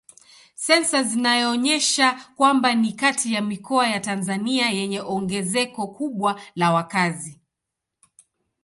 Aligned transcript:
Sensa 0.55 1.03
zinaonyesha 1.03 2.25
kwamba 2.35 2.75
ni 2.75 2.93
kati 2.93 3.33
ya 3.33 3.41
mikoa 3.41 3.87
ya 3.87 3.99
Tanzania 3.99 4.69
yenye 4.69 5.01
ongezeko 5.01 5.87
kubwa 5.87 6.41
la 6.55 6.73
wakazi. 6.73 7.41